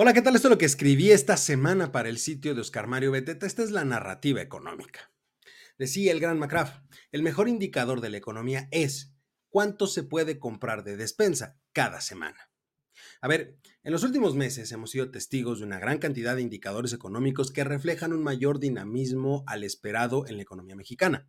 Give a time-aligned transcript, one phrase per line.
[0.00, 0.36] Hola, ¿qué tal?
[0.36, 3.46] Esto es lo que escribí esta semana para el sitio de Oscar Mario Beteta.
[3.46, 5.10] Esta es la narrativa económica.
[5.76, 9.12] Decía el gran McCraft, el mejor indicador de la economía es
[9.48, 12.52] cuánto se puede comprar de despensa cada semana.
[13.20, 16.92] A ver, en los últimos meses hemos sido testigos de una gran cantidad de indicadores
[16.92, 21.28] económicos que reflejan un mayor dinamismo al esperado en la economía mexicana.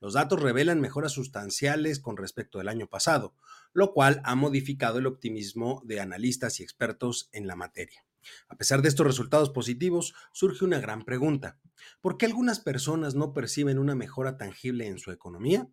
[0.00, 3.34] Los datos revelan mejoras sustanciales con respecto al año pasado,
[3.74, 8.05] lo cual ha modificado el optimismo de analistas y expertos en la materia.
[8.48, 11.58] A pesar de estos resultados positivos, surge una gran pregunta.
[12.00, 15.68] ¿Por qué algunas personas no perciben una mejora tangible en su economía?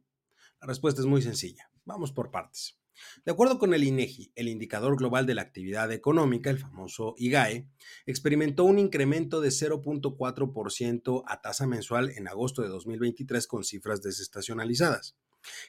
[0.62, 1.70] La respuesta es muy sencilla.
[1.86, 2.80] Vamos por partes.
[3.26, 7.68] De acuerdo con el INEGI, el indicador global de la actividad económica, el famoso IGAE,
[8.06, 15.18] experimentó un incremento de 0.4% a tasa mensual en agosto de 2023 con cifras desestacionalizadas.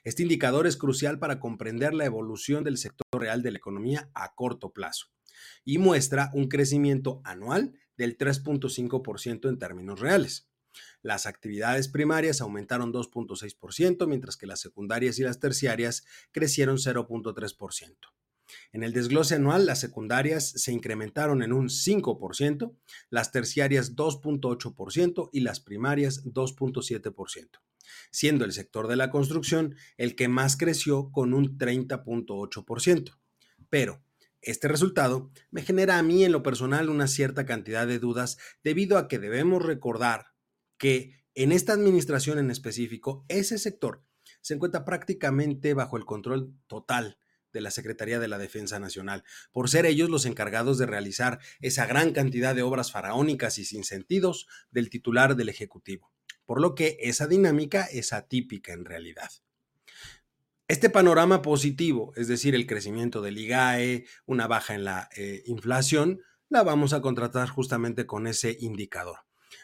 [0.05, 4.35] Este indicador es crucial para comprender la evolución del sector real de la economía a
[4.35, 5.09] corto plazo
[5.65, 10.49] y muestra un crecimiento anual del 3.5% en términos reales.
[11.03, 17.97] Las actividades primarias aumentaron 2.6%, mientras que las secundarias y las terciarias crecieron 0.3%.
[18.73, 22.77] En el desglose anual, las secundarias se incrementaron en un 5%,
[23.11, 27.61] las terciarias 2.8% y las primarias 2.7%,
[28.11, 33.17] siendo el sector de la construcción el que más creció con un 30.8%.
[33.71, 34.03] Pero
[34.45, 38.99] este resultado me genera a mí en lo personal una cierta cantidad de dudas debido
[38.99, 40.35] a que debemos recordar
[40.79, 44.05] que en esta administración en específico, ese sector
[44.41, 47.19] se encuentra prácticamente bajo el control total
[47.53, 51.87] de la Secretaría de la Defensa Nacional, por ser ellos los encargados de realizar esa
[51.87, 56.13] gran cantidad de obras faraónicas y sin sentidos del titular del Ejecutivo,
[56.45, 59.31] por lo que esa dinámica es atípica en realidad.
[60.67, 66.21] Este panorama positivo, es decir, el crecimiento del IGAE, una baja en la eh, inflación,
[66.49, 69.19] la vamos a contratar justamente con ese indicador.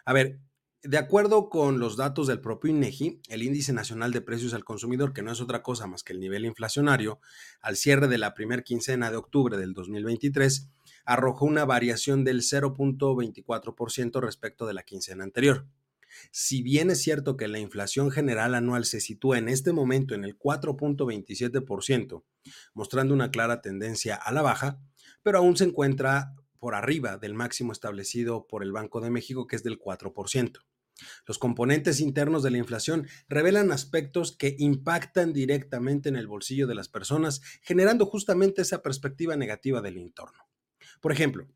[0.04, 0.40] A ver,
[0.82, 5.14] de acuerdo con los datos del propio INEGI, el índice nacional de precios al consumidor,
[5.14, 7.18] que no es otra cosa más que el nivel inflacionario,
[7.62, 10.68] al cierre de la primera quincena de octubre del 2023,
[11.06, 15.66] arrojó una variación del 0.24% respecto de la quincena anterior.
[16.30, 20.24] Si bien es cierto que la inflación general anual se sitúa en este momento en
[20.24, 22.24] el 4.27%,
[22.74, 24.80] mostrando una clara tendencia a la baja,
[25.22, 29.56] pero aún se encuentra por arriba del máximo establecido por el Banco de México, que
[29.56, 30.60] es del 4%.
[31.26, 36.74] Los componentes internos de la inflación revelan aspectos que impactan directamente en el bolsillo de
[36.74, 40.46] las personas, generando justamente esa perspectiva negativa del entorno.
[41.00, 41.48] Por ejemplo,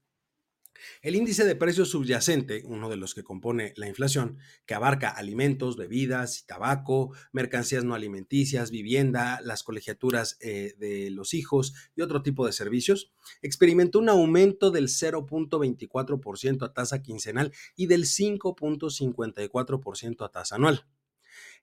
[1.03, 5.77] el índice de precios subyacente, uno de los que compone la inflación, que abarca alimentos,
[5.77, 12.47] bebidas tabaco, mercancías no alimenticias, vivienda, las colegiaturas eh, de los hijos y otro tipo
[12.47, 20.57] de servicios, experimentó un aumento del 0.24% a tasa quincenal y del 5.54% a tasa
[20.57, 20.87] anual.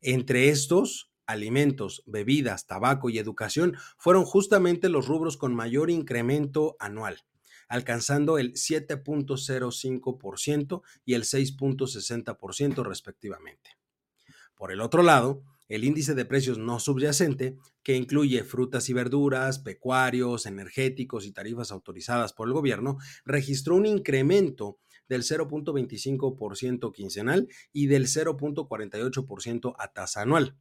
[0.01, 7.23] Entre estos, alimentos, bebidas, tabaco y educación fueron justamente los rubros con mayor incremento anual
[7.71, 13.77] alcanzando el 7.05% y el 6.60% respectivamente.
[14.55, 19.59] Por el otro lado, el índice de precios no subyacente, que incluye frutas y verduras,
[19.59, 24.77] pecuarios, energéticos y tarifas autorizadas por el gobierno, registró un incremento
[25.07, 30.57] del 0.25% quincenal y del 0.48% a tasa anual,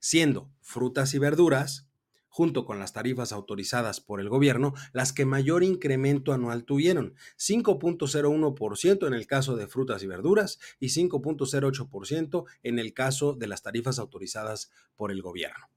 [0.00, 1.90] siendo frutas y verduras,
[2.34, 9.06] junto con las tarifas autorizadas por el gobierno, las que mayor incremento anual tuvieron, 5.01%
[9.06, 14.00] en el caso de frutas y verduras y 5.08% en el caso de las tarifas
[14.00, 15.68] autorizadas por el gobierno.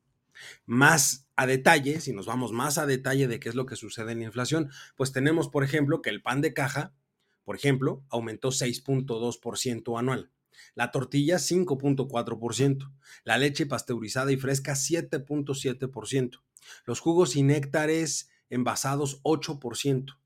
[0.66, 4.14] Más a detalle, si nos vamos más a detalle de qué es lo que sucede
[4.14, 6.96] en la inflación, pues tenemos, por ejemplo, que el pan de caja,
[7.44, 10.32] por ejemplo, aumentó 6.2% anual.
[10.74, 12.92] La tortilla 5.4%,
[13.26, 16.42] la leche pasteurizada y fresca 7.7%,
[16.86, 20.18] los jugos y néctares envasados 8%.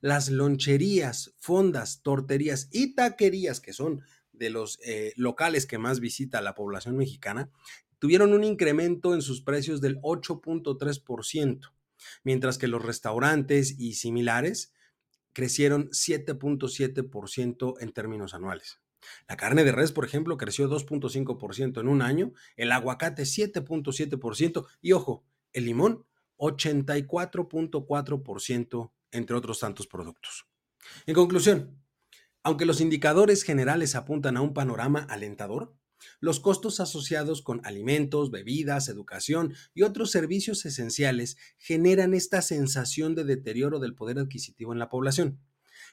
[0.00, 4.02] Las loncherías, fondas, torterías y taquerías, que son
[4.32, 7.50] de los eh, locales que más visita la población mexicana,
[7.98, 11.72] tuvieron un incremento en sus precios del 8.3%,
[12.22, 14.72] mientras que los restaurantes y similares
[15.32, 18.80] crecieron 7.7% en términos anuales.
[19.28, 24.92] La carne de res, por ejemplo, creció 2.5% en un año, el aguacate 7.7% y
[24.92, 25.24] ojo,
[25.54, 26.04] el limón
[26.36, 30.44] 84.4%, entre otros tantos productos.
[31.06, 31.82] En conclusión,
[32.42, 35.74] aunque los indicadores generales apuntan a un panorama alentador,
[36.20, 43.24] los costos asociados con alimentos, bebidas, educación y otros servicios esenciales generan esta sensación de
[43.24, 45.40] deterioro del poder adquisitivo en la población.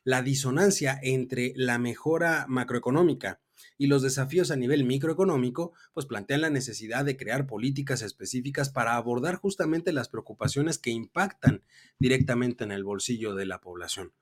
[0.04, 3.40] La disonancia entre la mejora macroeconómica
[3.78, 8.96] y los desafíos a nivel microeconómico, pues plantean la necesidad de crear políticas específicas para
[8.96, 11.64] abordar justamente las preocupaciones que impactan
[12.00, 14.14] directamente en el bolsillo de la población.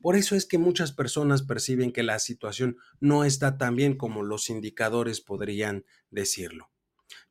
[0.00, 4.22] Por eso es que muchas personas perciben que la situación no está tan bien como
[4.22, 6.70] los indicadores podrían decirlo.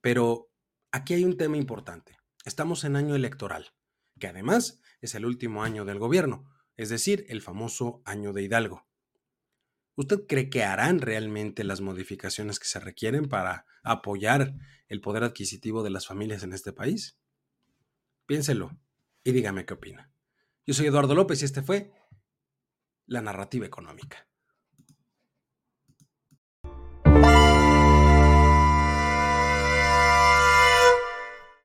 [0.01, 0.49] Pero
[0.91, 2.17] aquí hay un tema importante.
[2.43, 3.73] Estamos en año electoral,
[4.19, 8.85] que además es el último año del gobierno, es decir, el famoso año de Hidalgo.
[9.95, 14.55] ¿Usted cree que harán realmente las modificaciones que se requieren para apoyar
[14.87, 17.17] el poder adquisitivo de las familias en este país?
[18.25, 18.77] Piénselo
[19.23, 20.11] y dígame qué opina.
[20.65, 21.93] Yo soy Eduardo López y este fue
[23.05, 24.27] La Narrativa Económica.